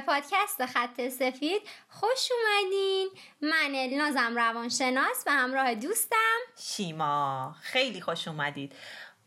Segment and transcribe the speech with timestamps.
[0.00, 1.62] به پادکست خط سفید.
[1.88, 3.08] خوش اومدین.
[3.40, 6.38] من النازم روانشناس و همراه دوستم.
[6.58, 8.72] شیما خیلی خوش اومدید.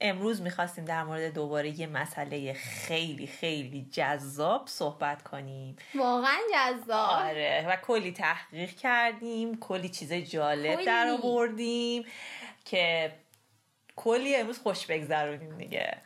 [0.02, 5.76] امروز می‌خواستیم در مورد دوباره یه مسئله خیلی خیلی جذاب صحبت کنیم.
[5.96, 7.10] واقعا جذاب.
[7.10, 12.06] آره و کلی تحقیق کردیم کلی چیز جالب در آوردیم
[12.66, 13.12] که
[13.96, 16.02] کلی امروز خوش بگذرونیم دیگه.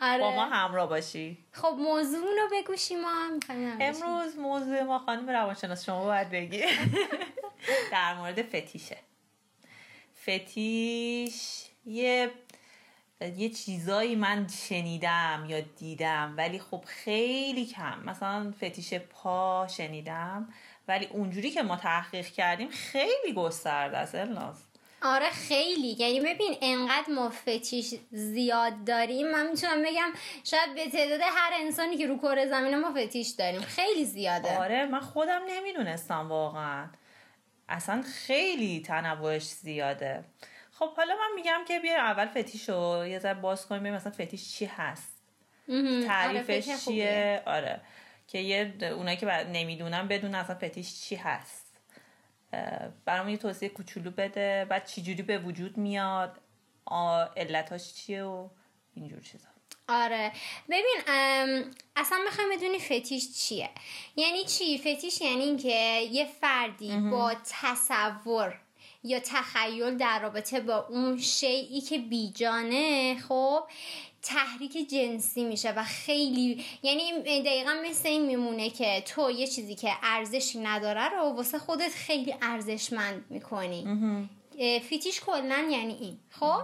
[0.00, 0.20] آره.
[0.20, 1.44] با ما همراه باشی.
[1.52, 3.38] خب موضوع رو بگو ما
[3.80, 6.62] امروز موضوع ما خانم روانشناس شما باید بگی.
[7.92, 8.96] در مورد فتیشه.
[10.22, 12.30] فتیش یه
[13.36, 18.02] یه چیزایی من شنیدم یا دیدم ولی خب خیلی کم.
[18.04, 20.48] مثلا فتیش پا شنیدم
[20.88, 24.71] ولی اونجوری که ما تحقیق کردیم خیلی گسترده است الناز
[25.04, 25.96] آره خیلی.
[25.98, 29.30] یعنی ببین انقدر ما فتیش زیاد داریم.
[29.30, 30.12] من می‌تونم بگم
[30.44, 33.60] شاید به تعداد هر انسانی که رو کره زمین ما فتیش داریم.
[33.60, 34.58] خیلی زیاده.
[34.58, 36.88] آره من خودم نمی‌دونستم واقعا.
[37.68, 40.24] اصلا خیلی تنوعش زیاده.
[40.72, 44.52] خب حالا من میگم که بیا اول فتیش رو یه ذره باز کنیم مثلا فتیش
[44.56, 45.22] چی هست.
[46.06, 47.80] تعریفش آره چیه؟ آره.
[48.28, 51.61] که یه اونایی که نمی‌دونم بدون اصلا فتیش چی هست.
[53.04, 56.40] برام یه توصیه کوچولو بده بعد چجوری به وجود میاد
[57.36, 58.48] علتاش چیه و
[58.94, 59.48] اینجور چیزا.
[59.88, 60.32] آره.
[60.68, 61.00] ببین
[61.96, 63.70] اصلا می‌خوام بدونی فتیش چیه.
[64.16, 68.60] یعنی چی؟ فتیش یعنی اینکه یه فردی با تصور
[69.04, 73.62] یا تخیل در رابطه با اون شیعی که بیجانه خب
[74.22, 79.92] تحریک جنسی میشه و خیلی یعنی دقیقا مثل این میمونه که تو یه چیزی که
[80.02, 83.84] ارزشی نداره رو واسه خودت خیلی ارزشمند می‌کنی.
[84.88, 86.18] فیتیش کلا یعنی این.
[86.30, 86.62] خب؟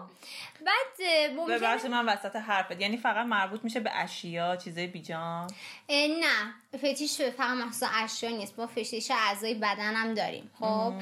[0.67, 2.81] بعد ممکنه من وسط حرفت.
[2.81, 5.51] یعنی فقط مربوط میشه به اشیا چیزای بیجان؟
[5.91, 6.55] نه.
[6.77, 8.57] فتیش فقط محصول اشیا نیست.
[8.57, 10.51] با فتیش اعضای بدن هم داریم.
[10.61, 10.93] خب؟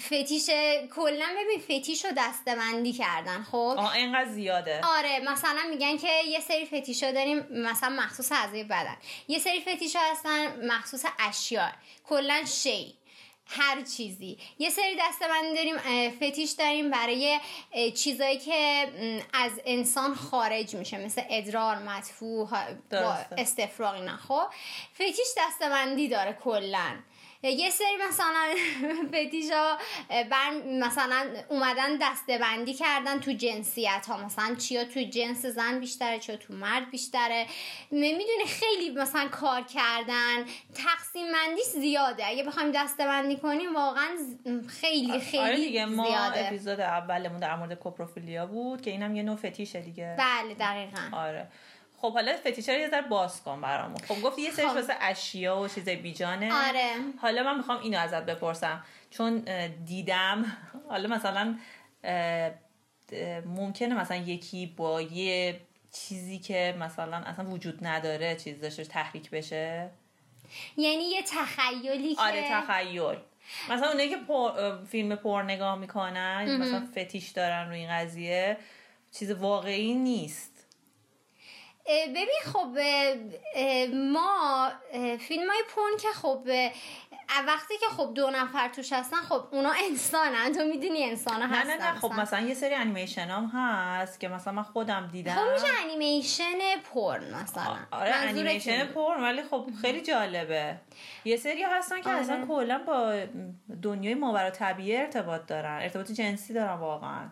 [0.00, 0.50] فتیش
[0.94, 3.42] کلا ببین فتیش رو دستبندی کردن.
[3.42, 4.80] خب؟ آه اینقدر زیاده.
[4.84, 8.96] آره مثلا میگن که یه سری فتیش ها داریم مثلا مخصوص اعضای بدن.
[9.28, 11.68] یه سری فتیش ها هستن مخصوص اشیا.
[12.08, 12.97] کلا شی.
[13.48, 14.38] هر چیزی.
[14.58, 17.40] یه سری دستبندی داریم فتیش داریم برای
[17.94, 18.88] چیزایی که
[19.32, 22.48] از انسان خارج میشه مثل ادرار مدفوع
[23.38, 24.16] استفراغ اینا.
[24.16, 24.46] خب
[24.94, 26.96] فتیش دستبندی داره کلا.
[27.42, 28.54] یه سری مثلا
[29.12, 29.76] فتیشا
[30.30, 30.50] بر
[30.80, 36.36] مثلا اومدن دسته بندی کردن تو جنسیت ها مثلا چیا تو جنس زن بیشتره چیا
[36.36, 37.46] تو مرد بیشتره.
[37.90, 40.44] می‌دونی خیلی مثلا کار کردن.
[40.74, 42.26] تقسیم بندی زیاده.
[42.26, 44.08] اگه بخوایم دسته بندی کنیم واقعا
[44.68, 46.46] خیلی خیلی آره دیگه ما زیاده.
[46.46, 50.16] اپیزود اولمون در مورد کوپروفیلیا بود که اینم یه نوع فتیشه دیگه.
[50.18, 51.00] بله دقیقا.
[51.12, 51.48] آره.
[52.00, 53.98] خب حالا فتیش رو یه ذره باز کن برامون.
[54.08, 54.74] خب گفتی یه سری خب.
[54.74, 56.68] واسه اشیا و چیزای بیجانه.
[56.68, 56.90] آره.
[57.22, 58.84] حالا من می‌خوام اینو ازت بپرسم.
[59.10, 59.44] چون
[59.84, 60.56] دیدم
[60.88, 61.58] حالا مثلا
[63.46, 65.60] ممکنه مثلا یکی با یه
[65.92, 69.90] چیزی که مثلا اصلا وجود نداره چیز داشته تحریک بشه؟
[70.76, 73.16] یعنی یه تخیلی که آره تخیل.
[73.70, 74.16] مثلا اونایی که
[74.90, 78.56] فیلم پر نگاه می‌کنن مثلا فتیش دارن روی این قضیه
[79.12, 80.57] چیز واقعی نیست.
[81.88, 82.78] ببین خب
[83.94, 84.70] ما
[85.18, 86.48] فیلم های پون که خب
[87.46, 90.52] وقتی که خب دو نفر توش هستن خب اونا انسانن.
[90.52, 94.28] تو می‌دونی انسان هستن نه نه نه خب مثلا یه سری انیمیشن هم هست که
[94.28, 95.34] مثلا من خودم دیدم.
[95.34, 96.58] خب میشه انیمیشن
[96.94, 97.76] پرن مثلا.
[97.90, 100.80] آره انیمیشن پرن ولی خب خیلی جالبه.
[101.24, 102.18] یه سری هستن که آره.
[102.18, 103.20] اصلا کلا با
[103.82, 105.78] دنیای ماورا طبیعی ارتباط دارن.
[105.82, 107.28] ارتباط جنسی دارن واقعا.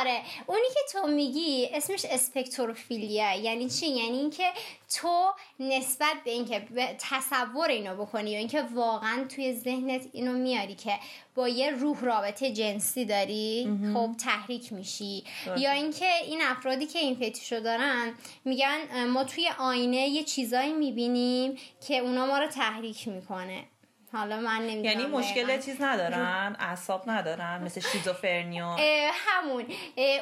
[0.00, 4.50] آره اونی که تو میگی اسمش اسپکتروفیلیا یعنی چی؟ یعنی اینکه
[4.94, 6.66] تو نسبت به اینکه
[7.10, 10.98] تصور اینو بکنی یا اینکه واقعا توی ذهنت اینو میاری که
[11.34, 15.24] با یه روح رابطه جنسی داری خب تحریک میشی.
[15.56, 21.58] یا اینکه این افرادی که این فتیشو دارن میگن ما توی آینه یه چیزایی می‌بینیم
[21.86, 23.64] که اونا ما رو تحریک می‌کنه.
[24.12, 28.76] حالا من نمی‌دونم یعنی مشکل چیز ندارن؟ اعصاب ندارن؟ مثل شیزوفرنیا؟
[29.12, 29.62] همون.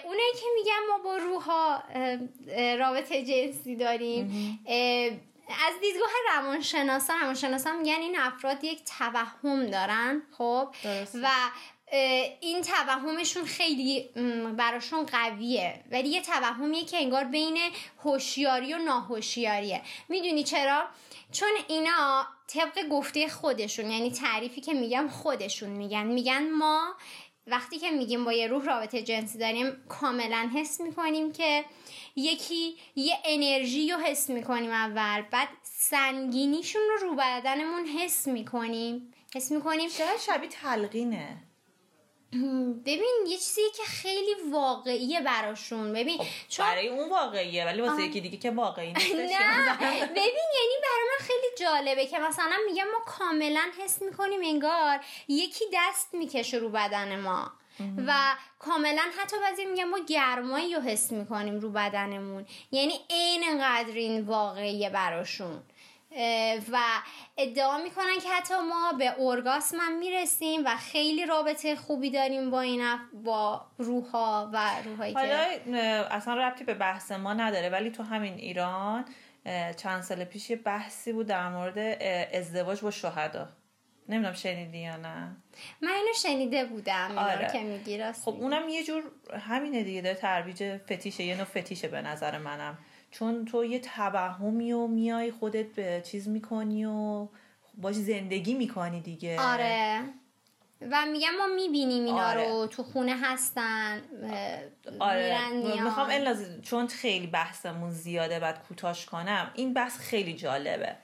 [0.04, 1.82] اونه که میگن ما با روحا
[2.78, 4.58] رابطه جنسی داریم.
[5.48, 10.68] از دیدگاه روانشناسا روانشناسا میگن این افراد یک توهم دارن خب؟
[11.22, 11.28] و
[12.40, 14.08] این توهمشون خیلی
[14.56, 15.84] براشون قویه.
[15.90, 17.58] ولی یه توهمیه که انگار بین
[18.04, 19.82] هوشیاری و ناهوشیاریه.
[20.08, 20.84] می‌دونی چرا؟
[21.32, 26.06] چون اینا طبق گفته خودشون یعنی تعریفی که میگم خودشون میگن.
[26.06, 26.94] میگن ما
[27.46, 31.64] وقتی که میگیم با یه روح رابطه جنسی داریم کاملا حس می‌کنیم که
[32.16, 39.14] یکی یه انرژی رو حس می‌کنیم اول بعد سنگینیشون رو رو بدنمون حس می‌کنیم.
[39.34, 39.88] حس می‌کنیم.
[39.88, 41.49] شاید شبیه تلقینه.
[42.84, 45.92] ببین یه چیزی که خیلی واقعیه براشون.
[45.92, 49.76] ببین خب چون برای اون واقعیه ولی واسه یکی دیگه که واقعی نیستش نه.
[50.20, 55.64] ببین یعنی برای من خیلی جالبه که مثلا میگم ما کاملا حس می‌کنیم انگار یکی
[55.72, 57.52] دست می‌کشه رو بدن ما.
[58.06, 62.46] و کاملا حتی بعضی میگم ما گرمایی رو حس می‌کنیم رو بدنمون.
[62.72, 65.62] یعنی اینقدر این واقعیه براشون.
[66.72, 66.78] و
[67.38, 72.60] ادعا می‌کنن که حتی ما به ارگاسم هم می‌رسیم و خیلی رابطه خوبی داریم با
[72.60, 72.82] این
[73.24, 75.80] با روحها و روحایی حالا که
[76.10, 79.04] اصلا ربطی به بحث ما نداره ولی تو همین ایران
[79.76, 81.78] چند سال پیش یه بحثی بود در مورد
[82.34, 83.48] ازدواج با شهدا.
[84.08, 85.36] نمی‌دونم شنیدی یا نه؟
[85.80, 87.50] من اینو شنیده بودم آره.
[87.52, 89.02] که میگی خب اونم یه جور
[89.48, 92.78] همینه دیگه داره ترویج فتیشه یه نوع فتیشه به نظر منم.
[93.10, 97.28] چون تو یه توهمی و میای خودت به چیز می‌کنی و
[97.78, 100.02] باش زندگی می‌کنی دیگه آره
[100.90, 102.48] و میگم ما می‌بینیم اینا آره.
[102.48, 104.02] رو تو خونه هستن
[104.98, 105.38] آره.
[105.84, 110.96] می‌خوام اندازه چون خیلی بحثمون زیاده بعد کوتاش کنم این بحث خیلی جالبه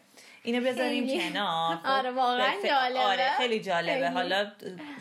[0.43, 1.21] اینو بذاریم.
[1.21, 2.99] کنار خب، آره، واقعا به ف- جالبه.
[2.99, 4.05] آره خیلی جالبه خیلی.
[4.15, 4.53] حالا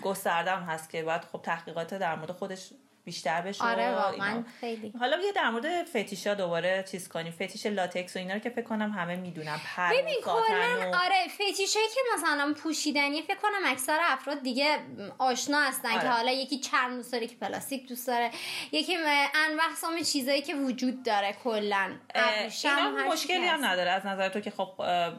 [0.02, 2.70] گستردم هست که باید خب تحقیقات در مورد خودش
[3.06, 4.44] بیشتر بشه آره واقعا.
[4.62, 8.50] خیلی حالا یه در مورد فتیشا دوباره چیز کنیم فتیش لاتکس و اینا رو که
[8.50, 13.66] فکر کنم همه می‌دونن پر ببین کلا و- آره فتیشایی که مثلا پوشیدنی فکر کنم
[13.66, 14.78] اکثر افراد دیگه
[15.18, 16.02] آشنا هستن آره.
[16.02, 18.32] که حالا یکی چرم دوست داره که پلاستیک دوست داره
[18.72, 21.96] یکی انواع اقسام چیزایی که وجود داره کلا
[23.12, 23.66] مشکلی هم.
[23.66, 24.72] نداره از نظر تو که خب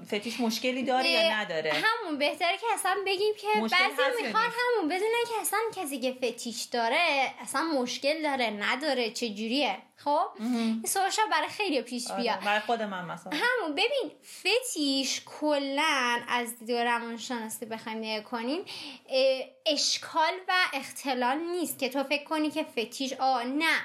[0.06, 5.24] فتیش مشکلی داره یا نداره همون بهتره که اصلا بگیم که بعضی می‌خوان؟ همون بدونن
[5.28, 6.98] که اصلا کسی که فتیش داره
[7.42, 12.40] اصلا مشکل داره نداره چجوریه؟ خب؟ این سوال شاید برای خیلی پیش آره، بیاد.
[12.40, 13.32] برای خود من مثلا.
[13.32, 18.61] همون ببین فتیش کلا از دید روانشناسی بخوایم نگاه کنیم
[19.67, 23.76] اشکال و اختلال نیست که تو فکر کنی که فتیش آ نه.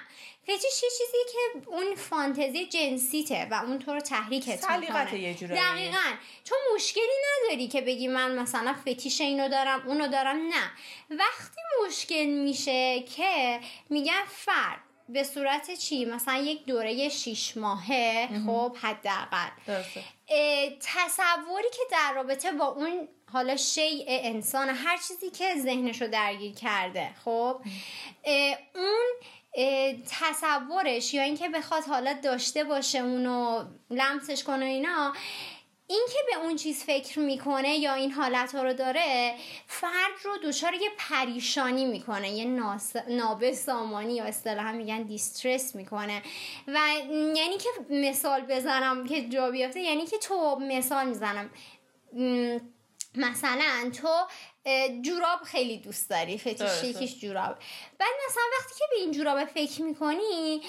[0.44, 5.62] فتیش یه چیزی که اون فانتزی جنسیته و اون تو رو تحریکت می‌کنه یه جورایی.
[5.62, 6.16] دقیقا.
[6.46, 10.38] تو مشکلی نداری که بگی من مثلا فتیش اینو دارم اونو دارم.
[10.38, 10.72] نه.
[11.10, 13.60] وقتی مشکل میشه که
[13.90, 14.80] میگن فرد
[15.10, 19.50] به صورت چی؟ مثلا یک دوره شیش ماهه خب حداقل.
[20.82, 27.10] تصوری که در رابطه با اون حالا شیء انسان هر چیزی که ذهنشو درگیر کرده
[27.26, 27.62] خب
[28.76, 29.06] اون
[30.20, 35.14] تصورش یا اینکه بخواد حالا داشته باشه اونو لمسش کنه اینا
[35.88, 39.36] این که به اون چیز فکر می‌کنه یا این حالت ها رو داره
[39.68, 42.96] فرد رو دچار یه پریشانی می‌کنه یه ناس...
[42.96, 46.22] نابسامانی یا اصطلاحا میگن دیسترس می‌کنه.
[46.68, 46.80] و
[47.36, 51.50] یعنی که مثال بزنم که جا بیافته یعنی که تو مثال می‌زنم.
[53.16, 54.28] مثلا تو
[55.02, 56.84] جوراب خیلی دوست داری فتیش.
[56.84, 57.56] یکیش جوراب
[58.00, 60.62] بعد مثلا وقتی که به این جوراب فکر می‌کنی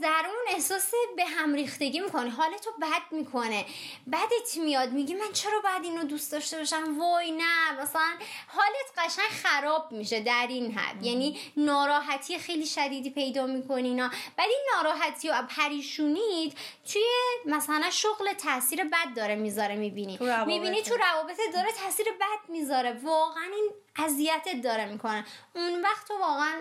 [0.00, 3.64] از درون احساس به هم ریختگی می‌کنی حالتو بد می‌کنه.
[4.12, 4.92] بدت میاد.
[4.92, 7.82] میگی من چرا باید اینو دوست داشته باشم؟ وای نه.
[7.82, 8.12] مثلا
[8.46, 11.02] حالت قشنگ خراب میشه در این حد.
[11.02, 14.10] یعنی ناراحتی خیلی شدیدی پیدا می‌کنی اینا.
[14.36, 16.52] بعد این ناراحتی و پریشونیت
[16.92, 17.02] توی
[17.46, 20.18] مثلا شغل تاثیر بد داره می‌ذاره می‌بینی.
[20.46, 23.00] می‌بینی تو روابط داره تاثیر بد می‌ذاره.
[23.02, 23.70] واقعا این
[24.04, 26.52] اذیتت داره می‌کنه اون وقت تو واقعا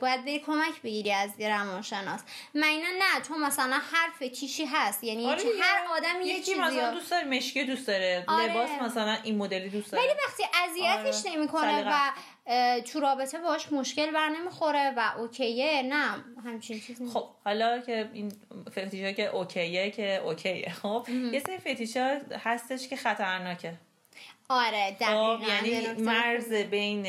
[0.00, 2.20] باید بری کمک بگیری از یه روانشناس
[2.54, 5.42] معنا نه تو مثلا هر فتیشی هست یعنی آره.
[5.60, 8.50] هر آدمی یه چیزی مثلا دوست داره مشکی دوست داره آره.
[8.52, 11.36] لباس مثلا این مدلی دوست داره ولی وقتی اذیتش آره.
[11.36, 11.84] نمی‌کنه.
[11.86, 12.12] و
[12.80, 17.08] تو رابطه باش مشکل بر نمی‌خوره و اوکیه نه همچین چیزی.
[17.08, 18.32] خب حالا که این
[18.70, 23.74] فتیشا که اوکیه که اوکیه خب یه سری فتیشا هستش که خطرناکه
[24.48, 27.06] آره خب دقیقاً یعنی به نکته مرز بین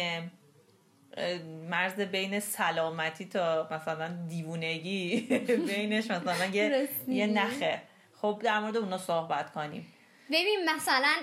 [1.69, 5.19] مرز بین سلامتی تا مثلا دیوونگی
[5.67, 6.89] بینش مثلا یه.
[7.07, 7.81] یه نخه.
[8.21, 9.93] خب در مورد اونا صحبت کنیم.
[10.31, 11.13] ببین مثلا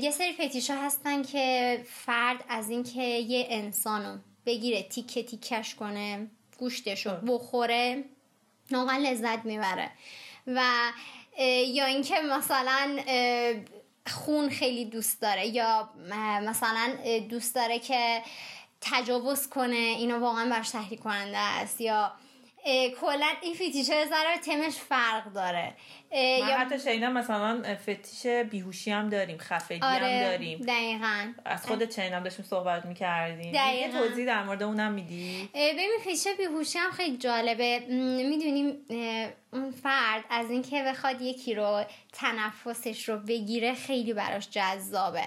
[0.00, 6.26] یه سری فتیش ها هستن که فرد از اینکه یه انسانو بگیره تیکه تیکش کنه
[6.58, 8.04] گوشتشو بخوره
[8.70, 9.90] واقعا لذت می‌بره.
[10.46, 10.62] و
[11.66, 12.98] یا اینکه مثلا
[14.10, 15.90] خون خیلی دوست داره یا
[16.42, 16.96] مثلا
[17.28, 18.22] دوست داره که
[18.80, 22.12] تجاوز کنه اینو واقعا برش تحریک کننده است یا
[23.00, 25.74] کلا این فیتیش ها ذره تمش فرق داره.
[26.12, 30.58] من یا حتی شنیدم مثلا فتیش بیهوشی هم داریم خفگی هم آره داریم.
[30.58, 31.32] دقیقا.
[31.44, 33.54] از خودت شنیدم داشتیم صحبت می‌کردیم.
[33.54, 33.90] یه.
[33.92, 37.78] توضیح در مورد اونم میدی؟ ببین فیتیش بیهوشی هم خیلی جالبه.
[38.28, 38.86] می‌دونیم
[39.52, 45.24] اون فرد از اینکه بخواد یکی رو تنفسش رو بگیره خیلی براش جذابه.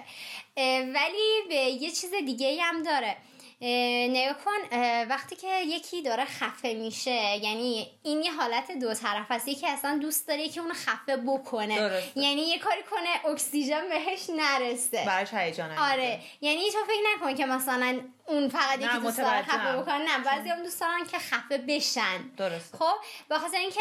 [0.95, 3.15] ولی به یه چیز دیگه هم داره.
[3.61, 4.77] نگاه کن
[5.09, 9.47] وقتی که یکی داره خفه میشه یعنی این یه حالت دو طرف است.
[9.47, 11.79] یکی اصلا دوست داره که اونو خفه بکنه.
[11.79, 12.19] درسته.
[12.19, 15.03] یعنی یه کاری کنه اکسیژن بهش نرسه.
[15.05, 16.19] براش هیجان آره.
[16.41, 19.41] یعنی تو فکر نکن که مثلا اون فقط یکی دوست داره.
[19.41, 19.97] خفه بکنه.
[19.97, 22.21] نه بعضی هم دوست دارن که خفه بشن.
[22.37, 22.77] درسته.
[22.77, 22.95] خب
[23.29, 23.79] به خاطر اینکه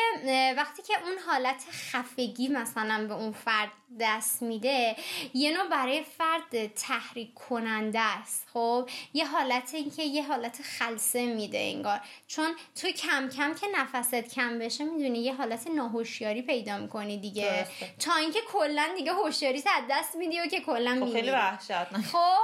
[0.57, 3.71] وقتی که اون حالت خفگی مثلا به اون فرد
[4.01, 4.97] دست میده
[5.35, 8.47] یه نوع برای فرد تحریک کننده است.
[8.53, 12.01] خب یه حالت اینکه یه حالت خلصه میده انگار.
[12.27, 17.45] چون تو کم کم که نفست کم بشه می‌دونی یه حالت ناهوشیاری پیدا می‌کنی دیگه.
[17.45, 17.95] درسته.
[17.99, 22.05] تا اینکه کلا دیگه هوشیاری از دست میدی و که کلا خب خیلی وحشتناک.
[22.05, 22.39] خب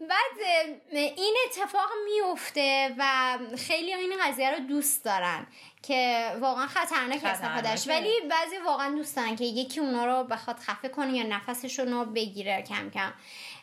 [0.00, 5.46] بعد این اتفاق میفته و خیلی این قضیه رو دوست دارن
[5.82, 7.90] که واقعا خطرناک استفادهش خطرناکه.
[7.90, 12.04] ولی بعضی واقعا دوست دارن که یکی اونا رو بخواد خفه کنه یا نفسشون رو
[12.04, 13.12] بگیره کم کم.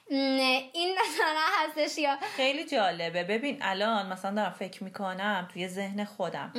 [0.10, 3.24] این مثلا هستش یا؟ خیلی جالبه.
[3.24, 6.52] ببین الان مثلا دارم فکر می‌کنم توی ذهن خودم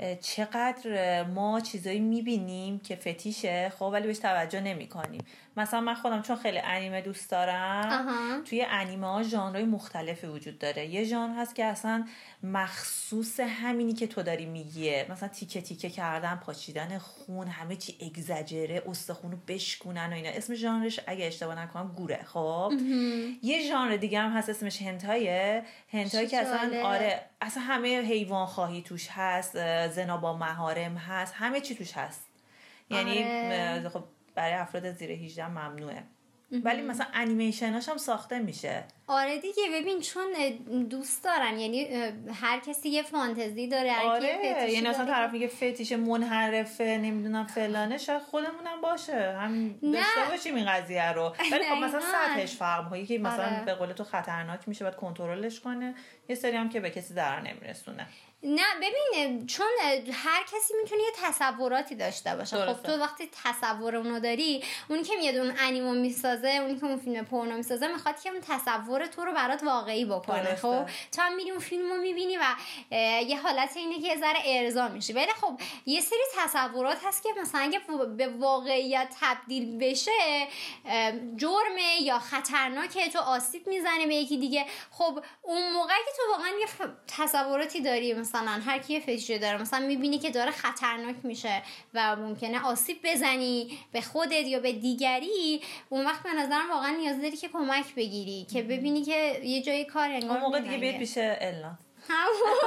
[0.00, 5.24] اه، چقدر ما چیزایی می‌بینیم که فتیشه خب ولی بهش توجه نمی‌کنیم.
[5.56, 8.42] مثلا من خودم چون خیلی انیمه دوست دارم آها.
[8.42, 10.86] توی انیمه ها ژانرهای مختلفی وجود داره.
[10.86, 12.06] یه ژانر هست که اصلا
[12.42, 18.82] مخصوص همینی که تو داری میگیه مثلا تیکه تیکه کردن پاچیدن خون همه چی اگزجره
[18.86, 20.28] استخونو بشکونن و اینا.
[20.28, 22.72] اسم ژانرش اگه اشتباه نکنم گوره خب؟
[23.42, 25.62] یه ژانر دیگه هم هست اسمش هنتایه.
[25.92, 26.88] هنتایی که اصلا.
[26.88, 29.52] آره اصلا همه حیوان خواهی توش هست
[29.88, 32.26] زنا با محارم هست همه چی توش هست.
[32.90, 33.88] یعنی آره.
[33.88, 34.04] خب
[34.34, 36.02] برای افراد زیر 18 ممنوعه.
[36.64, 38.84] ولی مثلا انیمیشناش هم ساخته میشه.
[39.06, 40.26] آره دیگه ببین چون
[40.90, 41.84] دوست دارن یعنی
[42.34, 47.98] هر کسی یه فانتزی داره هر آره یعنی مثلا طرف میگه فتیش منحرفه نمی‌دونم فلانه
[47.98, 49.36] شاید خودمونم باشه.
[49.38, 51.34] هم داشته باشیم این قضیه رو.
[51.52, 52.00] ولی خب مثلا.
[52.12, 53.00] سطحش فرق می‌کنه.
[53.00, 53.64] یکی مثلا آره.
[53.64, 55.94] به قول تو خطرناک میشه باید کنترلش کنه.
[56.28, 58.06] یه سری هم که به کسی ضرر نمیرسونه.
[58.44, 59.66] نه ببین چون
[60.12, 62.56] هر کسی می‌تونه یه تصوراتی داشته باشه.
[62.56, 62.88] خب درسته.
[62.88, 67.24] تو وقتی تصور اونو داری اونی که میاد اون انیمو می‌سازه اونی که اون فیلم
[67.24, 70.42] پورنو می‌سازه می‌خواد که اون تصور تو رو برات واقعی بکنه.
[70.42, 70.56] درسته.
[70.56, 72.44] خب تو هم میری اون فیلم رو می‌بینی و
[73.26, 77.28] یه حالت اینه که یه ذره ارضا میشه ولی خب یه سری تصورات هست که
[77.40, 77.80] مثلا اگه
[78.16, 80.46] به واقعیت تبدیل بشه
[81.36, 83.08] جرمه یا خطرناکه.
[83.08, 84.66] تو آسیب می‌زنی به یکی دیگه.
[84.90, 86.66] خب اون موقع که تو واقعا یه
[87.18, 91.62] تصوراتی داری مثلا هر کی یه فشی داره مثلا می‌بینی که داره خطرناک میشه
[91.94, 97.20] و ممکنه آسیب بزنی به خودت یا به دیگری اون وقت به نظرم واقعا نیاز
[97.22, 100.78] داری که کمک بگیری که ببینی که یه جای کار انگار اون موقع دیگه.
[100.78, 101.18] بیاد پیش
[102.08, 102.58] همون.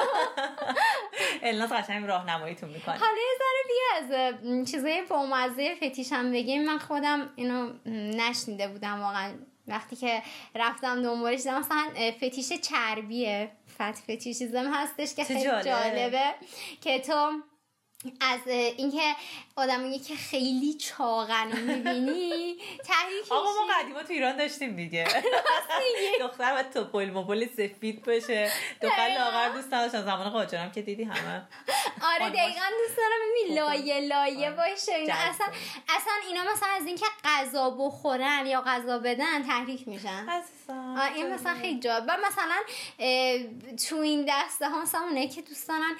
[1.49, 2.97] الناس قشنگ راهنماییتون می‌کنه.
[2.97, 6.65] حالا یه ذره بیا از چیزای بامزه فتیشم بگیم.
[6.65, 7.73] من خودم اینو
[8.15, 9.33] نشنیده بودم واقعا.
[9.67, 10.21] وقتی که
[10.55, 15.65] رفتم دنبالش دیدم مثلا فتیش چربیه فت فتیشیزم هستش که خیلی جالب.
[15.65, 16.33] جالبه
[16.81, 17.31] که تو
[18.21, 19.15] از اینکه
[19.55, 23.73] آدمایی که خیلی چاقن می‌بینی تحریک آقا ما.
[23.83, 25.07] قدیما تو ایران داشتیم دیگه
[26.21, 29.07] دختر باید توپل مپل سفید باشه دختر.
[29.19, 31.47] لاغر دوست نداشتن زمان قاجارم که دیدی همه
[32.15, 34.55] آره دقیقا دوست دارم ببین لایه لایه آره.
[34.55, 35.13] باشه اینا.
[35.13, 35.47] اصلا
[35.89, 40.41] اصلا اینا مثلا از اینکه غذا بخورن یا غذا بدن تحریک میشن آه،
[41.15, 42.03] این مثلا خیلی جالب.
[42.07, 42.55] و مثلا
[43.89, 45.95] تو این دسته ها مثلا اونه که دوست دارن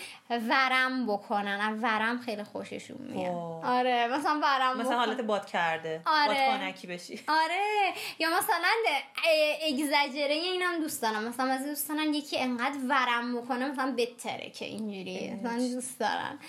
[0.50, 1.60] ورم بکنن.
[1.62, 3.34] از ورم خیلی خوششون میاد.
[3.34, 3.77] واه.
[3.79, 4.98] آره مثلا ورم مثلا.
[4.98, 6.01] حالت باد کرده.
[6.05, 6.27] آره.
[6.27, 7.19] بادکنکی بشی.
[7.27, 7.93] آره.
[8.19, 8.67] یا مثلا
[9.67, 11.24] اگزجره این هم دوست دارم.
[11.24, 16.39] مثلا از دوست دارن یکی انقدر ورم بکنه مثلا بتره که اینجوری مثلا دوست دارن.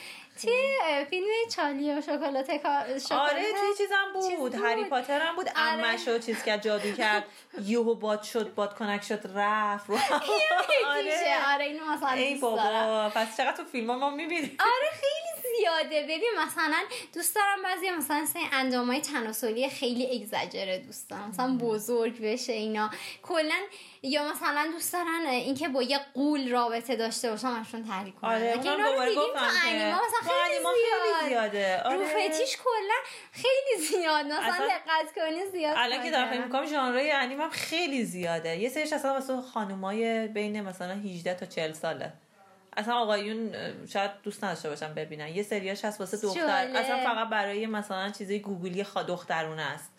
[0.43, 1.27] توی فیلم
[1.57, 4.53] چالی و شکلات آره توی چیزم چیز بود.
[4.53, 4.65] بود.
[4.65, 5.49] هری پاتر هم بود.
[5.49, 5.59] آره.
[5.89, 7.25] امش رو چیز کرد جادو کرد.
[7.71, 9.91] یهو باد شد بادکنک شد رفت.
[10.87, 11.37] آره.
[11.55, 15.16] آره اینو مثلا ای بابا پس چقدر تو فیلم ما می‌بینیم؟ آره خیلی
[15.59, 16.03] زیاده.
[16.03, 16.83] ببین مثلا
[17.15, 22.53] دوست دارم بعضی مثلا سه اندام های تناسلی خیلی اگزجره دوست دارم مثلا بزرگ بشه
[22.53, 22.91] اینا.
[23.23, 23.55] کلا
[24.03, 28.31] یا مثلا دوست دارن اینکه با یه قول رابطه داشته باشن ازشون تحریک کنن.
[28.31, 31.29] آره اینا رو دیدیم تو انیما مثلا خیلی زیاد.
[31.29, 31.83] زیاده.
[31.83, 32.07] رو آره.
[32.07, 32.97] فتیش کلا
[33.33, 34.27] خیلی زیاد.
[34.27, 36.45] مثلا اصلا دقت کنی زیاد الان که دارم فکر.
[36.45, 38.57] می‌کنم ژانرهای انیم هم خیلی زیاده.
[38.57, 42.13] یه سریش اصلا واسه خانومای بین مثلا 18 تا 40 ساله.
[42.77, 43.55] اصلا آقایون
[43.87, 45.29] شاید دوست نداشته باشن ببینن.
[45.29, 46.41] یه سریاش هست واسه دختر.
[46.41, 46.77] جالب.
[46.77, 49.93] اصلا فقط برای مثلا چیزای گوگلی خا دخترونه است.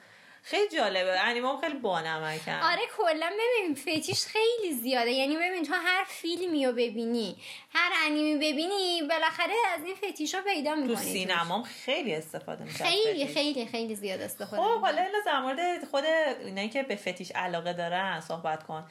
[0.43, 1.19] خیلی جالبه.
[1.21, 5.11] انیمام خیلی بانمکن آره کلا ببین فتیش خیلی زیاده.
[5.11, 7.37] یعنی ببین تو هر فیلمی رو ببینی
[7.73, 12.83] هر انیمی ببینی بالاخره از این فتیش رو پیدا تو می‌کنی سینمام خیلی استفاده میشه
[12.83, 13.37] خیلی فتیش.
[13.37, 14.81] خیلی خیلی زیاد استفاده خب.
[14.81, 16.03] حالا الا در مورد خود
[16.45, 18.85] اینایی که به فتیش علاقه دارن صحبت کن.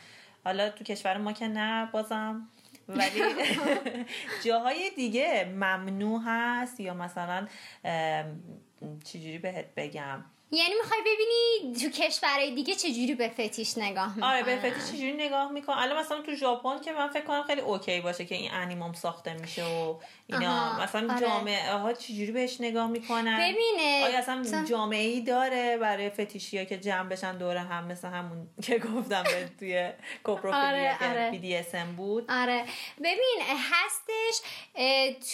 [0.45, 2.49] حالا تو کشور ما که نه بازم
[2.89, 3.23] ولی
[4.45, 7.47] جاهای دیگه ممنوع هست یا مثلا
[9.05, 14.43] چجوری بهت بگم؟ یعنی می‌خوای ببینی تو کشورهای دیگه چجوری به فتیش نگاه می‌کنن آره
[14.43, 18.01] به فتیش چجوری نگاه میکن الان مثلا تو ژاپن که من فکر کنم خیلی اوکی
[18.01, 19.95] باشه که این انیمام ساخته میشه و
[20.27, 20.51] اینا.
[20.51, 21.21] آها، مثلا آره.
[21.21, 26.65] جامعه ها چجوری بهش نگاه می‌کنن؟ ببینه آیا اصلا جامعه ای داره برای فتیشی ها
[26.65, 29.91] که جمع بشن دور هم؟ مثل همون که گفتم به توی
[30.25, 31.33] کوپروفیلیا آره، که آره.
[31.33, 32.31] BDSM بود.
[32.31, 32.65] آره.
[32.99, 33.41] ببین
[33.73, 34.41] هستش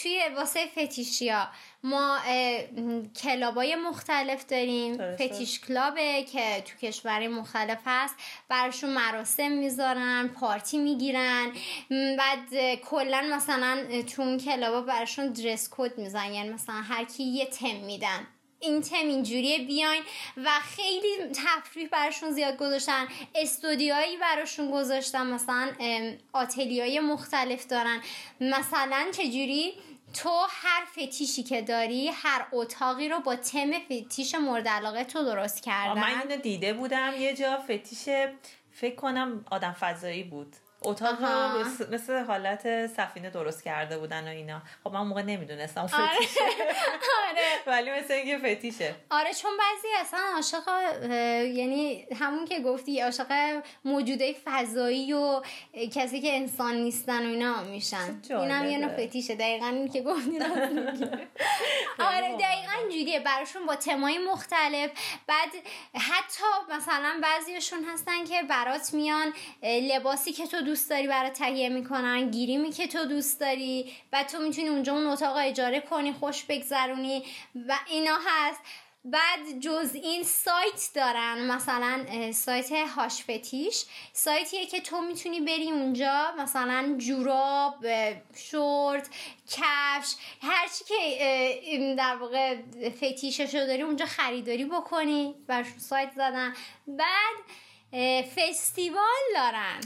[0.01, 1.47] توی واسه فتیشیا
[1.83, 2.19] ما
[3.23, 4.97] کلابای مختلف داریم.
[5.15, 8.15] فتیش کلابه که تو کشورهای مختلف هست.
[8.49, 11.51] براشون مراسم می‌ذارن پارتی می‌گیرن.
[12.17, 13.83] بعد کلا مثلا
[14.15, 16.33] تو اون کلابا براشون درس کد می‌زنن.
[16.33, 18.27] یعنی مثلا هر کی یه تم میدن.
[18.59, 20.03] این تم اینجوریه بیاین.
[20.37, 23.07] و خیلی تفریح براشون زیاد گذاشتن.
[23.35, 25.27] استودیوهایی براشون گذاشتن.
[25.27, 25.71] مثلا
[26.33, 28.01] آتلیای مختلف دارن.
[28.41, 29.73] مثلا چجوری؟
[30.13, 35.63] تو هر فتیشی که داری هر اتاقی رو با تم فتیش مورد علاقه تو درست
[35.63, 38.09] کردن من اینو دیده بودم یه جا فتیش
[38.71, 40.55] فکر کنم آدم فضایی بود.
[40.85, 41.21] اتاق.
[41.21, 41.59] رو
[41.91, 44.61] مثل- حالت سفینه درست کرده بودن و اینا.
[44.83, 46.15] خب من موقع نمی‌دونستم آره.
[46.15, 46.39] فتیشه.
[47.29, 47.43] آره.
[47.67, 48.95] ولی مثل اینکه فتیشه.
[49.11, 50.69] آره چون بعضی اصلا عاشق
[51.45, 55.41] یعنی همون که گفتی عاشق موجوده فضایی و
[55.93, 58.21] کسی که انسان نیستن و اینا میشن.
[58.21, 59.07] چه این هم یه نوع.
[59.07, 59.35] فتیشه.
[59.35, 60.39] دقیقا این که گفتی.
[61.99, 64.91] آره دقیقا جوریه براشون با تمای مختلف.
[65.27, 65.49] بعد
[65.95, 66.43] حتی
[66.77, 72.71] مثلا بعضیشون هستن که برات میان لباسی که تو دوست داری برات تهیه می‌کنن گیریمی
[72.71, 77.23] که تو دوست داری بعد تو می‌تونی اونجا اون اتاق اجاره کنی خوش بگذرونی
[77.67, 78.59] و اینا هست.
[79.05, 83.85] بعد جز این سایت دارن مثلا سایت هاش فتیش.
[84.13, 87.85] سایتیه که تو می‌تونی بری اونجا مثلا جوراب
[88.35, 89.09] شورت
[89.51, 92.57] کفش هرچی که در واقع
[92.89, 95.35] فتیششو داری اونجا خریداری بکنی.
[95.47, 96.53] برشون سایت زدن.
[96.87, 97.35] بعد
[98.35, 99.79] فستیوال دارن.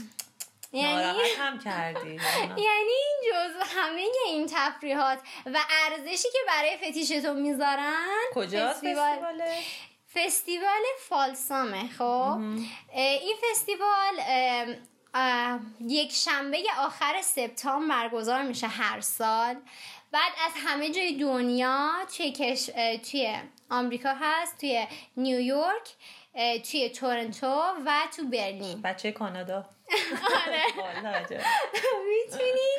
[0.72, 2.10] یعنی هم کردی.
[2.66, 9.62] یعنی این جزو همه این تفریحات و ارزشی که برای فتیش تو می‌ذارن کجاست فستیواله
[10.14, 12.38] فستیوال؟ فالسامه خب؟
[12.94, 14.14] این فستیوال
[15.80, 19.54] یک شنبه آخر سپتامبر برگزار میشه هر سال.
[20.12, 22.66] بعد از همه جای دنیا توی, کش...
[23.10, 23.34] توی
[23.70, 25.88] آمریکا هست توی نیویورک.
[26.70, 28.82] توی تورنتو و تو برلین.
[28.84, 29.68] بچه کانادا.
[30.46, 30.62] آره.
[30.94, 31.40] والا عجب.
[32.08, 32.70] می‌تونی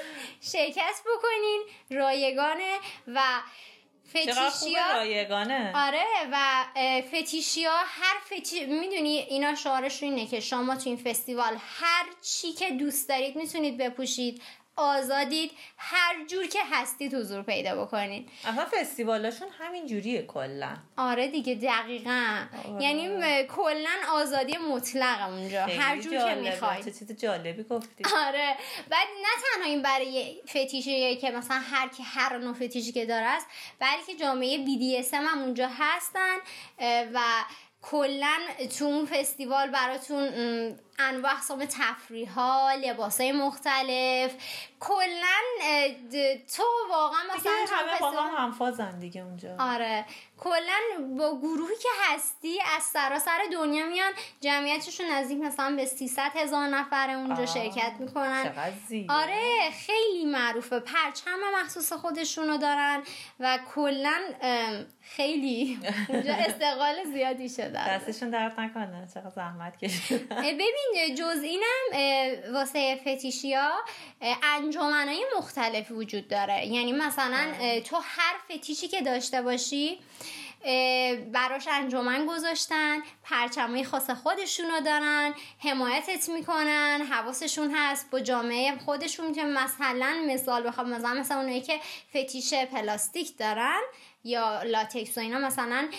[0.41, 3.22] شرکت بکنین رایگانه و
[4.10, 5.72] فتیشیا رایگانه.
[5.88, 6.63] آره و
[7.02, 12.72] فتیشیا هر فتی می‌دونی اینا شعارشون اینه که شما تو این فستیوال هر چی که
[12.72, 14.41] دوست دارید می‌تونید بپوشید.
[14.79, 18.29] آزادید هر جور که هستید حضور پیدا بکنید.
[18.45, 20.75] اصلا فستیوالاشون همین جوریه کلا.
[20.97, 22.45] آره دیگه دقیقا.
[22.65, 22.83] آره.
[22.83, 23.07] یعنی
[23.43, 25.65] کلا آزادی مطلق اونجا.
[25.65, 26.41] هر جور که جالبه.
[26.41, 26.85] می‌خواید.
[26.85, 28.03] چه چیز جالبی گفتی.
[28.27, 28.55] آره.
[28.89, 33.25] بعد نه تنها این برای فتیشی که مثلا هر کی هر نوع فتیشی که داره
[33.25, 33.47] است
[33.79, 36.35] بلکه جامعه BDSM هم اونجا هستن
[37.13, 37.19] و
[37.81, 38.37] کلا
[38.79, 40.29] تو اون فستیوال براتون
[40.99, 44.35] انواع اقسام تفریح ها لباس های مختلف
[44.79, 45.37] کلا
[46.55, 49.55] تو واقعا مثلا همه با هم همفازن دیگه اونجا.
[49.59, 50.05] آره.
[50.39, 56.67] کلا با گروهی که هستی از سراسر دنیا میان جمعیتشون نزدیک مثلا به 300 هزار
[56.67, 58.73] نفر اونجا آه، شرکت می‌کنن.
[59.10, 60.80] آره خیلی معروفه.
[60.80, 63.04] پرچم مخصوص خودشونو دارن
[63.39, 64.19] و کلا
[65.02, 67.89] خیلی اونجا استقلال زیادی شده.
[67.89, 69.08] دستشون درد نکنه.
[69.13, 70.36] چقدر زحمت کشیدن.
[70.41, 71.84] ببین جز اینم
[72.54, 73.71] واسه فتیشیا
[74.43, 76.65] انجمنهای مختلفی وجود داره.
[76.65, 77.47] یعنی مثلا
[77.86, 79.99] تو هر فتیشی که داشته باشی
[81.32, 89.43] براش انجمن گذاشتن پرچمای خاص خودشونو دارن حمایتت می‌کنن حواسشون هست با جامعه خودشون که
[89.43, 93.82] مثلا مثال بخوام مثلا مثلا اونایی که فتیش پلاستیک دارن
[94.24, 95.89] یا لاتکس و اینا مثلا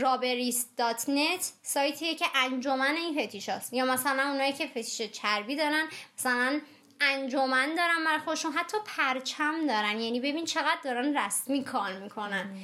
[0.00, 5.56] rubberist dot net سایتیه که انجمن این فتیش هست یا مثلا اونایی که فتیش چربی
[5.56, 6.60] دارن مثلا
[7.00, 10.00] انجمن دارن برای خودشون حتی پرچم دارن.
[10.00, 12.54] یعنی ببین چقدر دارن رسمی کار می‌کنن.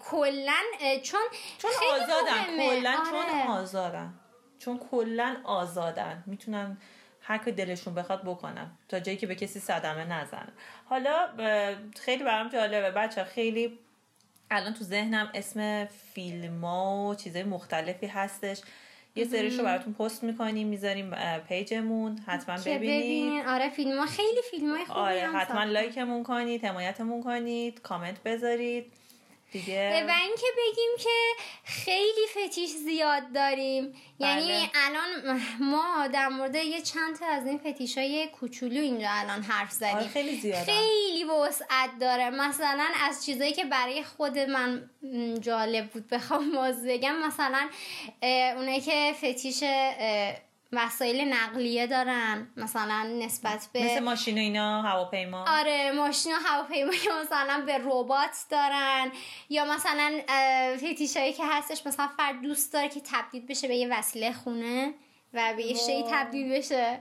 [0.00, 0.52] کلا
[1.02, 1.20] چون
[1.58, 2.56] چون آزادن.
[2.56, 3.50] کلا چون آره.
[3.50, 4.14] آزادن.
[4.58, 6.24] چون کلا آزادن.
[6.26, 6.78] می‌تونن
[7.20, 8.70] هر که دلشون بخواد بکنن.
[8.88, 10.52] تا جایی که به کسی صدمه نزنن.
[10.84, 11.28] حالا
[12.00, 12.90] خیلی برام جالبه.
[12.90, 13.78] بچه خیلی
[14.50, 18.60] الان تو ذهنم اسم فیلم و چیزای مختلفی هستش.
[19.18, 21.10] یه سریشو براتون پست می‌کنیم می‌ذاریم
[21.48, 23.46] پیجمون حتما ببینید.
[23.46, 28.97] آره فیلم ها خیلی فیلم های خوبی آره حتما لایکمون کنید حمایتمون کنید کامنت بذارید.
[29.52, 30.04] دیگه.
[30.08, 33.94] و اینکه بگیم که خیلی فتیش زیاد داریم.
[34.18, 34.70] یعنی بله.
[34.74, 39.72] الان ما در مورد یه چند تا از این فتیش های کوچولو اینجا الان حرف
[39.72, 39.96] زدیم.
[39.96, 42.30] آره خیلی زیاد خیلی وسعت داره.
[42.30, 44.90] مثلا از چیزایی که برای خود من
[45.40, 47.68] جالب بود بخوام باز بگم مثلا
[48.56, 49.64] اونایی که فتیش
[50.72, 55.44] وسایل نقلیه دارن مثلا نسبت به مثل ماشین و اینا هواپیما.
[55.48, 56.90] آره ماشین و هواپیما
[57.22, 59.12] مثلا به ربات دارن.
[59.50, 60.20] یا مثلا
[60.76, 64.94] فتیشایی که هستش مثلا فرد دوست داره که تبدیل بشه به یه وسیله خونه
[65.34, 67.00] و به یه شی تبدیل بشه.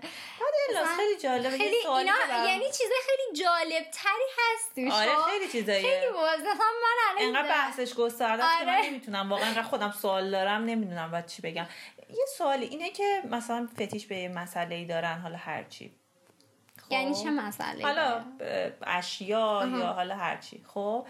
[0.97, 2.13] خیلی جالبه خیلی اینا
[2.47, 7.93] یعنی چیزای خیلی جالب تری هست آره خیلی چیزایی خیلی مثلا من الان اینقدر بحثش
[7.93, 8.59] گسترده آره.
[8.59, 8.89] که من آره.
[8.89, 9.29] نمی‌تونم.
[9.29, 11.65] واقعا خودم سوال دارم نمی‌دونم بعد چی بگم.
[12.09, 15.91] یه سوالی اینه که مثلا فتیش به یه مسئله ای دارن حالا هرچی
[16.77, 18.23] خب؟ یعنی چه مسئله حالا
[18.83, 21.07] اشیا یا حالا هرچی خب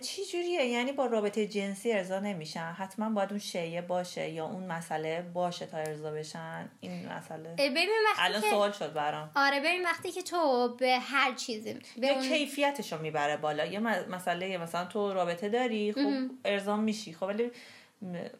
[0.00, 2.72] چی جوریه؟ یعنی با رابطه جنسی ارضا نمیشن.
[2.72, 6.70] حتما باید اون شیعه باشه یا اون مسئله باشه تا ارضا بشن.
[6.80, 7.54] این مسئله.
[7.58, 9.30] ببین وقتی الان سوال شد برام.
[9.34, 12.28] آره ببین وقتی که تو به هر چیزی به اون...
[12.28, 13.64] کیفیتشو می‌بره بالا.
[13.64, 13.78] یه
[14.08, 17.12] مسئله مثلا تو رابطه داری خب ارضا میشی.
[17.12, 17.50] خب ولی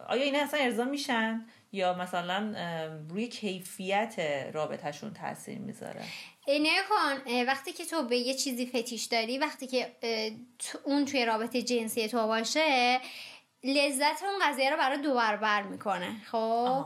[0.08, 2.54] آیا این اصلا ارضا میشن؟ یا مثلا
[3.10, 4.18] روی کیفیت
[4.52, 6.04] رابطهشون تاثیر می‌ذاره؟
[6.48, 9.96] نه کن وقتی که تو به یه چیزی فتیش داری وقتی که
[10.84, 13.00] اون توی رابطه جنسی تو باشه
[13.64, 16.84] لذت اون قضیه رو برای دو برابر می‌کنه خب؟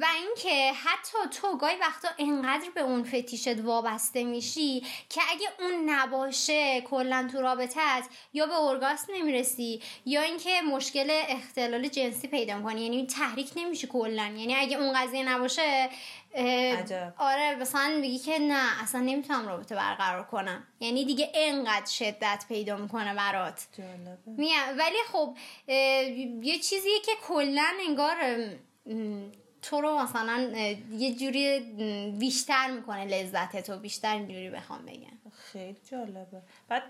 [0.00, 5.90] و اینکه حتی تو گاهی وقتا انقدر به اون فتیشت وابسته میشی که اگه اون
[5.90, 12.82] نباشه کلا تو رابطت یا به ارگاسم نمی‌رسی یا اینکه مشکل اختلال جنسی پیدا کنی
[12.82, 14.24] یعنی تحریک نمیشه کلا.
[14.24, 15.88] یعنی اگه اون قضیه نباشه
[17.18, 20.66] آره مثلا میگی که نه اصلا نمی‌تونم رابطه برقرار کنم.
[20.80, 23.66] یعنی دیگه انقدر شدت پیدا می‌کنه برات.
[24.26, 24.78] میگم.
[24.78, 25.36] ولی خب
[26.42, 28.16] یه چیزیه که کلا انگار
[29.62, 30.40] تو رو مثلا
[30.90, 31.60] یه جوری
[32.18, 35.30] بیشتر می‌کنه لذت تو بیشتر اینجوری بخوام بگم.
[35.52, 36.42] خیلی جالبه.
[36.68, 36.82] بعد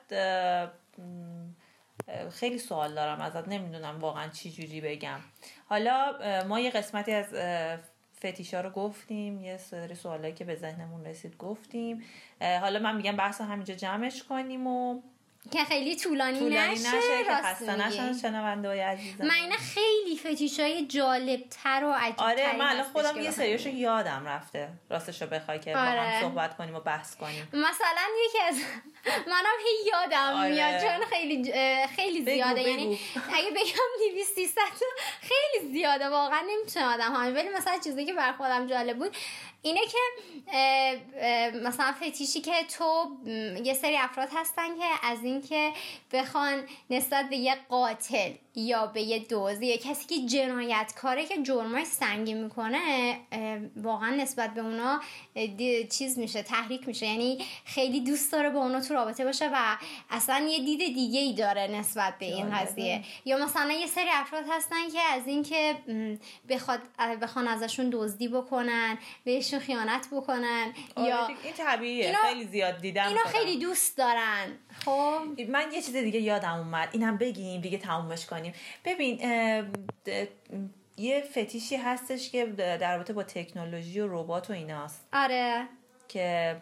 [2.31, 5.21] خیلی سوال دارم ازت نمی‌دونم واقعا چی جوری بگم.
[5.69, 7.27] حالا ما یه قسمتی از
[8.19, 12.03] فتیشا رو گفتیم یه سری سوالایی که به ذهنمون رسید گفتیم.
[12.41, 15.03] حالا من میگم بحث همینجا جمعش کنیم و
[15.51, 20.17] که خیلی طولانی, طولانی نشه, نشه که خسته نشن شنونده های عزیزم من این خیلی
[20.17, 24.69] فتیش های جالب تر و عجیب آره من خودم یه سریشو یادم رفته.
[24.91, 25.97] راستشو بخوای که آره.
[25.97, 26.21] با هم آره.
[26.21, 27.49] صحبت کنیم و بحث کنیم.
[27.53, 28.55] مثلا یکی از
[29.27, 30.51] منم هی یادم آره.
[30.51, 31.53] میاد چون خیلی
[31.97, 32.63] خیلی زیاده.
[32.63, 32.99] یعنی
[33.35, 34.61] اگه بگم 200 300
[35.21, 36.09] خیلی زیاده.
[36.09, 39.17] واقعا نمی‌تونم آدم ولی مثلا چیزی که بر خودم جالب بود
[39.67, 39.99] اینه که
[41.65, 43.17] مثلا فتیشی که تو
[43.65, 45.73] یه سری افراد هستن که از اینکه
[46.13, 49.79] بخوان نسبت به یه قاتل یا به یه دوزی.
[49.79, 52.81] کسی که جنایتکاره که جرمای سنگی می‌کنه
[53.77, 55.01] واقعا نسبت به اونا
[55.91, 57.07] چیز میشه تحریک میشه.
[57.07, 59.77] یعنی خیلی دوست داره با اونا تو رابطه باشه و
[60.11, 63.05] اصلا یه دید دیگه ای داره نسبت به این قضیه.
[63.25, 65.75] یا مثلا یه سری افراد هستن که از اینکه
[66.49, 66.81] بخواد
[67.23, 72.17] بخوان ازشون دزدی بکنن بهشون خیانت بکنن آره یا این طبیعیه.
[72.17, 74.59] خیلی زیاد دیدم اینا خیلی دوست دارن.
[74.85, 75.41] خب.
[75.49, 76.89] من یه چیز دیگه یادم اومد.
[76.93, 78.53] اینم بگیم دیگه تمومش کنیم.
[78.85, 79.21] ببین
[80.97, 85.09] یه فتیشی هستش که در رابطه با تکنولوژی و ربات و ایناست.
[85.13, 85.69] آره.
[86.09, 86.57] که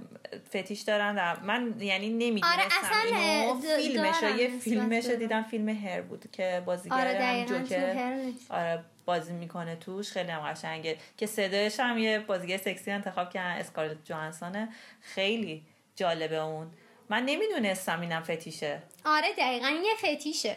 [0.49, 3.61] فتیش دارن در من یعنی نمی‌دونستم آره اینو.
[3.61, 8.15] فیلمش یه فیلمش دیدم فیلم هر بود که بازیگر آره جوکر
[8.51, 10.13] آره بازی می‌کنه توش.
[10.13, 10.97] خیلی هم قشنگه.
[11.17, 14.69] که صدایش هم یه بازیگر سکسی انتخاب کردن اسکارلت جوانسونه
[15.01, 15.63] خیلی
[15.97, 16.71] جالبه اون.
[17.15, 18.83] من نمی‌دونستم اینم فتیشه.
[19.05, 20.57] آره دقیقا یه فتیشه.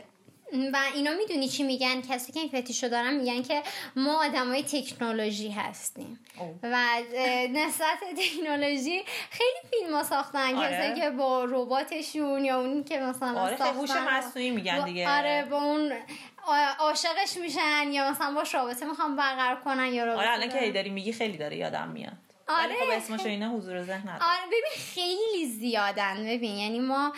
[0.74, 3.64] و اینا می‌دونی چی میگن؟ کسی که این فتیشو دارن میگن که
[3.96, 6.20] ما آدمای تکنولوژی هستیم.
[6.64, 6.78] و
[7.50, 10.94] نسبت تکنولوژی خیلی فیلم ها ساختن آره.
[10.94, 15.18] کسی که با رباتشون یا اون که مثلا آره هوش مصنوعی میگن دیگه.
[15.18, 15.94] آره با اون
[16.80, 21.14] عاشقش میشن یا مثلا با رابطه می‌خوام برقرار کنن یا آره الان که داری میگی
[21.14, 22.27] خیلی داره یادم میاد.
[22.48, 26.26] آره خب اسمش اینا حضور ذهن آره ببین خیلی زیادن.
[26.26, 27.14] ببین یعنی ما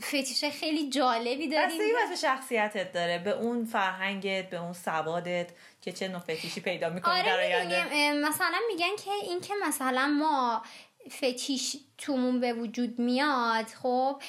[0.00, 1.80] فتیش خیلی جالبی داریم.
[2.12, 3.18] بس شخصیتت داره.
[3.18, 5.46] به اون فرهنگت به اون سوادت
[5.82, 8.12] که چه نوع فتیشی پیدا می‌کنی آره در آینده.
[8.12, 10.62] مثلا میگن که این که مثلا ما
[11.10, 14.22] فتیش تومون به وجود میاد خب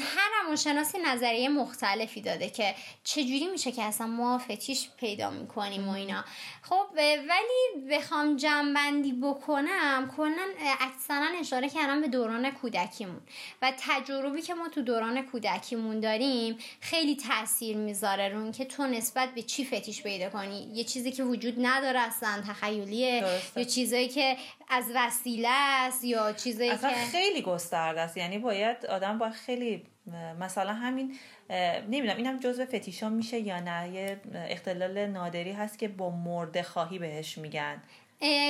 [0.00, 5.92] هر روانشناسی نظریه مختلفی داده که چجوری میشه که اصلا ما فتیش پیدا می‌کنیم و
[5.92, 6.24] اینا.
[6.62, 10.48] خب ولی بخوام جنبندی بکنم کلا
[10.80, 13.20] اکثرا اشاره کردم به دوران کودکیمون
[13.62, 19.34] و تجربی که ما تو دوران کودکیمون داریم خیلی تاثیر می‌ذاره رو که تو نسبت
[19.34, 20.68] به چی فتیش پیدا کنی.
[20.74, 23.24] یه چیزی که وجود نداره اصلا تخیلیه
[23.56, 24.36] یا چیزایی که
[24.68, 28.16] از وسیله است یا چیزایی اصلا خیلی گسترده است.
[28.16, 29.84] یعنی باید آدم باید خیلی
[30.40, 31.18] مثلا همین
[31.88, 36.98] نمی‌دونم اینم جزء فتیشا میشه یا نه؟ یه اختلال نادری هست که با مرده خواهی
[36.98, 37.82] بهش میگن.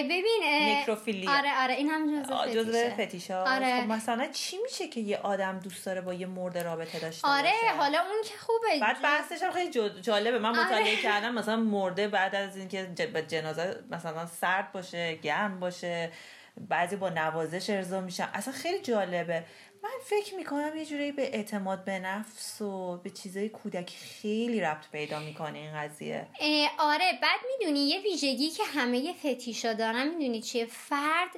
[0.05, 2.23] ببین نکروفیلی آره آره این هم
[2.55, 3.45] جزء فتیشا.
[3.45, 3.81] آره.
[3.81, 7.51] خب مثلا چی میشه که یه آدم دوست داره با یه مرده رابطه داشته آره
[7.63, 8.81] باشه؟ حالا اون که خوبه.
[8.81, 9.71] بعد بحثش هم خیلی
[10.03, 10.39] جالبه.
[10.39, 10.97] من مطالعه آره.
[11.03, 12.89] کردم مثلا مرده بعد از اینکه
[13.29, 16.11] جنازه مثلا سرد باشه گرم باشه
[16.61, 18.29] بعضی با نوازش ارضا میشن.
[18.35, 19.45] اصلا خیلی جالبه.
[19.83, 24.91] من فکر می‌کنم یه جوری به اعتماد به نفس و به چیزای کودکی خیلی ربط
[24.93, 26.27] پیدا می‌کنه این قضیه.
[26.79, 31.31] آره بعد می‌دونی یه ویژگی که همه فتیشا دارن می‌دونی چیه؟ فرد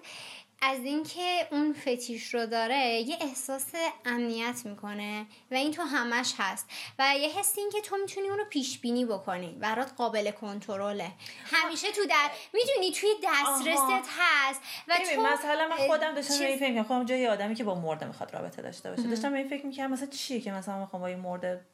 [0.71, 3.67] از اینکه اون فتیش رو داره یه احساس
[4.05, 6.67] امنیت می‌کنه و این تو همش هست.
[6.99, 11.13] و یه حس این که تو می‌تونی اون رو پیش بینی بکنی برات قابل کنترله.
[11.45, 16.59] همیشه تو در می‌دونی توی دسترست هست و تو مثلا من خودم داشتم چیز...
[16.59, 19.03] فکر خودم جای آدمی که با مرده می‌خواد رابطه داشته باشه.
[19.03, 21.65] داشتم این فکر می‌کنم مثلا چیه که مثلا می‌خوام با این مرده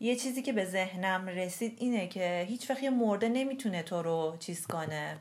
[0.00, 4.36] یه چیزی که به ذهنم رسید اینه که هیچ وقت یه مرده نمی‌تونه تو رو
[4.40, 5.18] چیز کنه.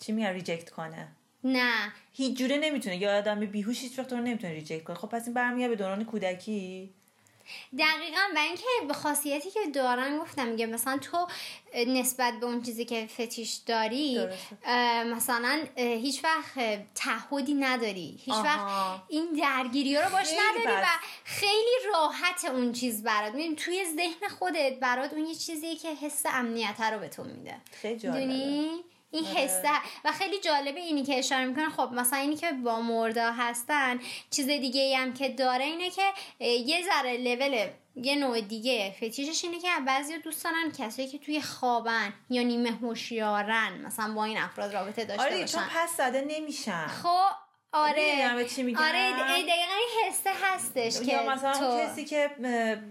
[0.00, 1.08] چی میگه reject کنه.
[1.52, 1.92] نه.
[2.12, 2.96] هیچ جوره نمی‌تونه.
[2.96, 4.96] یا آدم بیهوش هیچ وقت نمی‌تونه reject کنه.
[4.96, 6.90] خب پس این برمیگرده به دوران کودکی.
[7.78, 11.26] دقیقا و اینکه به خاصیتی که دارن گفتم میگه مثلا تو
[11.86, 14.18] نسبت به اون چیزی که فتیش داری
[15.06, 18.20] مثلا هیچ وقت تعهدی نداری.
[18.24, 20.86] هیچ وقت این درگیری رو باش نداری و
[21.24, 23.34] خیلی راحت اون چیز برات.
[23.34, 27.56] می‌دونی توی ذهن خودت برات اون یه چیزی که حس امنیت رو به تو میده.
[27.82, 28.70] خیلی
[29.10, 29.34] این آره.
[29.34, 29.70] حسه
[30.04, 31.68] و خیلی جالبه اینی که اشاره می‌کنه.
[31.70, 36.02] خب مثلا اینی که با مرده هستن چیز دیگه ای هم که داره اینه که
[36.40, 37.68] یه ذره لول
[38.02, 42.70] یه نوع دیگه فتیشش اینه که بعضی دوست دارن کسایی که توی خوابن یا نیمه
[42.70, 45.58] هوشیارن مثلا با این افراد رابطه داشته آره باشن.
[45.58, 46.86] چون پس زده نمیشن.
[46.86, 47.45] خب
[47.76, 48.44] آره.
[48.44, 48.78] چی میگم.
[48.78, 51.80] آره دقیقا این حسه هستش که مثلا تو...
[51.80, 52.30] کسی که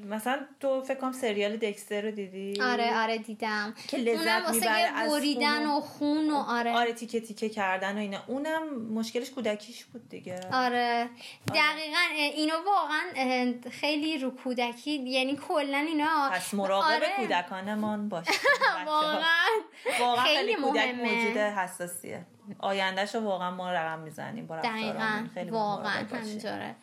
[0.05, 3.73] مثلا تو فکر کنم سریال دکستر رو دیدی؟ آره آره دیدم.
[3.87, 6.71] که لذت می‌بره از بریدن و خون و آره.
[6.71, 8.19] آره تیکه تیکه کردن و اینا.
[8.27, 10.39] اونم مشکلش کودکیش بود دیگه.
[10.53, 11.09] آره.
[11.47, 11.99] دقیقا
[12.35, 17.07] اینو واقعا خیلی رو کودکی یعنی کلا اینا پس مراقب آره.
[17.15, 18.25] کودکانمان باش.
[18.85, 19.21] واقعا.
[19.99, 22.25] واقعا خیلی کودک موجود حساسیه.
[22.59, 25.27] آیندهش رو واقعا ما رقم می‌زنیم با دقیقا.
[25.51, 26.75] واقعا همینطوره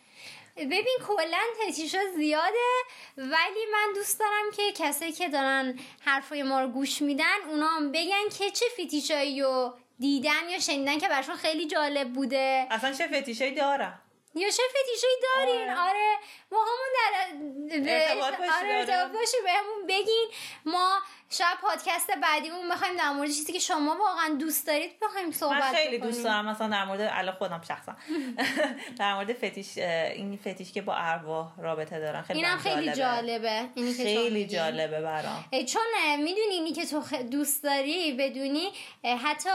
[0.56, 2.70] ببین کلا تتیشا زیاده
[3.16, 7.92] ولی من دوست دارم که کسایی که دارن حرفای ما رو گوش میدن اونا هم
[7.92, 12.66] بگن که چه فتیشایی رو دیدن یا شنیدن که برشون خیلی جالب بوده.
[12.70, 13.98] اصلا چه فتیشایی دارن
[14.34, 16.16] یا چه فتیشایی دارین؟ آره, آره.
[16.52, 16.90] ما همون
[17.70, 20.28] در ارتباط باشی آره بهمون بگین.
[20.64, 20.98] ما
[21.32, 25.72] شاید پادکست بعدیمون بخوایم در مورد چیزی که شما واقعا دوست دارید بخوایم صحبت من
[25.72, 27.96] خیلی دوست دارم مثلا در مورد الان خودم شخصا.
[28.98, 33.64] در مورد فتیش این فتیش که با ارواح رابطه دارن خیلی اینم خیلی جالبه.
[33.74, 35.44] اینی که خیلی جالبه برام.
[35.50, 35.82] چون
[36.16, 38.72] می‌دونی اینی که تو دوست داری بدونی
[39.04, 39.50] حتی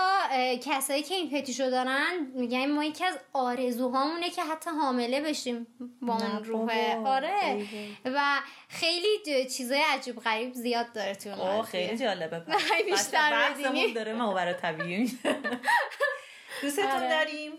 [0.63, 5.67] کسایی که این فتیشو دارن میگن ما یکی از آرزوهامونه که حتی حامله بشیم
[6.01, 7.67] با اون روحه آره.
[8.05, 11.29] و خیلی چیزای عجیب غریب زیاد داره تو
[11.71, 12.39] خیلی جالبه
[12.91, 13.53] بیشتر
[13.95, 15.05] داره ما برای طبیعی
[16.61, 17.09] دوستتون آره.
[17.09, 17.51] داریم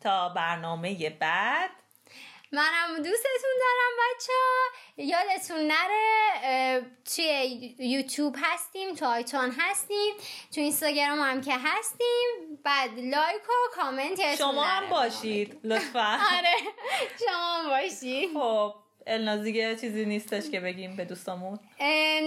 [0.00, 1.70] تا برنامه بعد.
[2.52, 4.32] منم دوستتون دارم بچه.
[4.32, 10.14] ها یادتون نره توی یوتیوب هستیم تو آیتون هستیم
[10.54, 12.58] تو اینستاگرام هم که هستیم.
[12.64, 16.18] بعد لایک و کامنت شما هم باشید لطفا.
[16.36, 16.54] آره
[17.26, 18.30] شما هم باشید.
[18.34, 18.83] خب.
[19.06, 21.58] الناز دیگه چیزی نیستش که بگیم به دوستامون.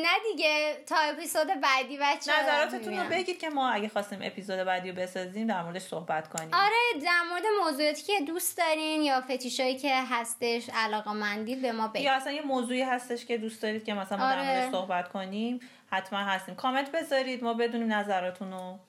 [0.04, 4.90] نه دیگه تا اپیزود بعدی بچه نظراتتون رو بگید که ما اگه خواستیم اپیزود بعدی
[4.90, 6.50] رو بسازیم در موردش صحبت کنیم.
[6.54, 11.88] آره در مورد موضوعاتی که دوست دارین یا فتیشایی که هستش علاقه مندید به ما
[11.88, 12.06] بگید.
[12.06, 14.72] یا اصلا یه موضوعی هستش که دوست دارید که مثلا ما در موردش آره.
[14.72, 15.60] صحبت کنیم
[15.92, 16.56] حتما هستیم.
[16.56, 18.80] کامنت بذارید ما بدونیم نظراتون رو.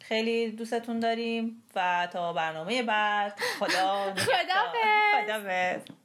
[0.00, 5.24] خیلی دوستتون داریم و تا برنامه بعد خدا خدافظ.
[5.24, 5.97] خدافظ